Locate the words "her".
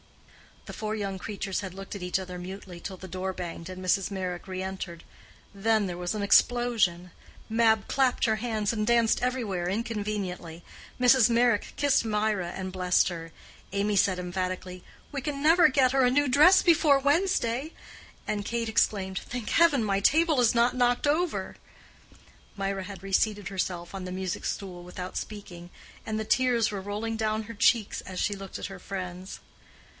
8.25-8.37, 13.09-13.31, 15.93-16.03, 27.43-27.53, 28.67-28.79